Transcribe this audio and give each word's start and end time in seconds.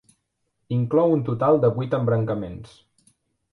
Inclou 0.77 1.13
un 1.17 1.21
total 1.29 1.61
de 1.67 1.71
vuit 1.77 1.95
embrancaments. 2.01 2.75